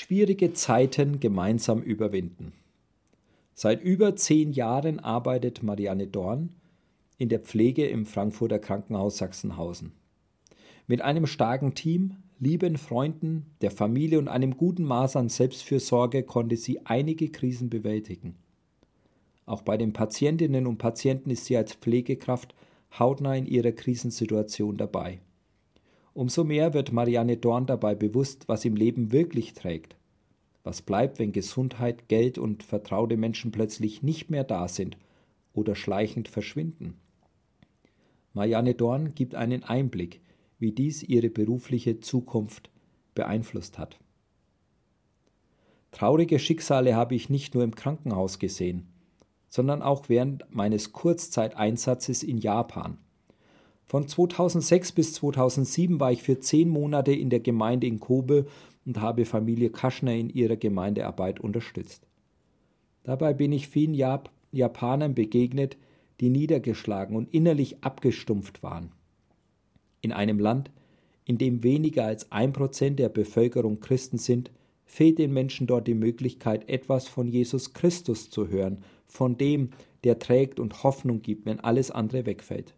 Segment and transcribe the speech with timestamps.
[0.00, 2.52] Schwierige Zeiten gemeinsam überwinden.
[3.54, 6.50] Seit über zehn Jahren arbeitet Marianne Dorn
[7.16, 9.90] in der Pflege im Frankfurter Krankenhaus Sachsenhausen.
[10.86, 16.56] Mit einem starken Team, lieben Freunden, der Familie und einem guten Maß an Selbstfürsorge konnte
[16.56, 18.36] sie einige Krisen bewältigen.
[19.46, 22.54] Auch bei den Patientinnen und Patienten ist sie als Pflegekraft
[22.96, 25.18] hautnah in ihrer Krisensituation dabei.
[26.18, 29.94] Umso mehr wird Marianne Dorn dabei bewusst, was im Leben wirklich trägt.
[30.64, 34.96] Was bleibt, wenn Gesundheit, Geld und vertraute Menschen plötzlich nicht mehr da sind
[35.52, 36.94] oder schleichend verschwinden?
[38.32, 40.20] Marianne Dorn gibt einen Einblick,
[40.58, 42.68] wie dies ihre berufliche Zukunft
[43.14, 44.00] beeinflusst hat.
[45.92, 48.88] Traurige Schicksale habe ich nicht nur im Krankenhaus gesehen,
[49.48, 52.98] sondern auch während meines Kurzzeiteinsatzes in Japan.
[53.88, 58.44] Von 2006 bis 2007 war ich für zehn Monate in der Gemeinde in Kobe
[58.84, 62.06] und habe Familie Kaschner in ihrer Gemeindearbeit unterstützt.
[63.02, 65.78] Dabei bin ich vielen Jap Japanern begegnet,
[66.20, 68.92] die niedergeschlagen und innerlich abgestumpft waren.
[70.02, 70.70] In einem Land,
[71.24, 74.50] in dem weniger als ein Prozent der Bevölkerung Christen sind,
[74.84, 79.70] fehlt den Menschen dort die Möglichkeit, etwas von Jesus Christus zu hören, von dem,
[80.04, 82.74] der trägt und Hoffnung gibt, wenn alles andere wegfällt.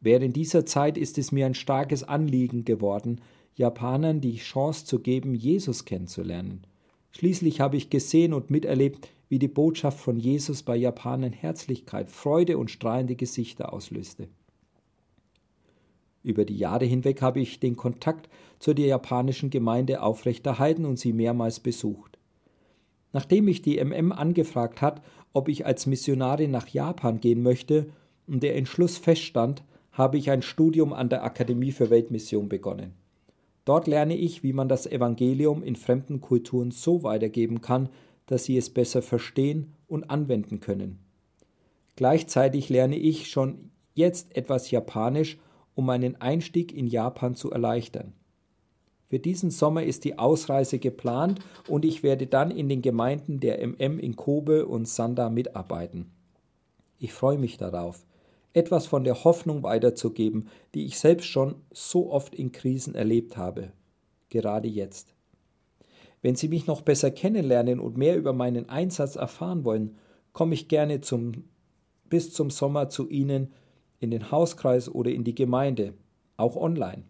[0.00, 3.20] Während dieser Zeit ist es mir ein starkes Anliegen geworden,
[3.54, 6.62] Japanern die Chance zu geben, Jesus kennenzulernen.
[7.10, 12.58] Schließlich habe ich gesehen und miterlebt, wie die Botschaft von Jesus bei Japanern Herzlichkeit, Freude
[12.58, 14.28] und strahlende Gesichter auslöste.
[16.22, 21.12] Über die Jahre hinweg habe ich den Kontakt zu der japanischen Gemeinde aufrechterhalten und sie
[21.12, 22.18] mehrmals besucht.
[23.12, 27.90] Nachdem mich die MM angefragt hat, ob ich als Missionarin nach Japan gehen möchte
[28.26, 29.62] und der Entschluss feststand,
[29.98, 32.94] habe ich ein Studium an der Akademie für Weltmission begonnen.
[33.64, 37.88] Dort lerne ich, wie man das Evangelium in fremden Kulturen so weitergeben kann,
[38.26, 41.00] dass sie es besser verstehen und anwenden können.
[41.96, 45.36] Gleichzeitig lerne ich schon jetzt etwas Japanisch,
[45.74, 48.12] um meinen Einstieg in Japan zu erleichtern.
[49.08, 53.66] Für diesen Sommer ist die Ausreise geplant und ich werde dann in den Gemeinden der
[53.66, 56.10] MM in Kobe und Sanda mitarbeiten.
[56.98, 58.04] Ich freue mich darauf
[58.58, 63.72] etwas von der Hoffnung weiterzugeben, die ich selbst schon so oft in Krisen erlebt habe,
[64.28, 65.14] gerade jetzt.
[66.20, 69.96] Wenn Sie mich noch besser kennenlernen und mehr über meinen Einsatz erfahren wollen,
[70.32, 71.44] komme ich gerne zum,
[72.08, 73.52] bis zum Sommer zu Ihnen
[74.00, 75.94] in den Hauskreis oder in die Gemeinde,
[76.36, 77.02] auch online.